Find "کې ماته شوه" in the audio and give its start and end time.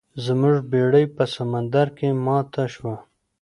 1.97-2.95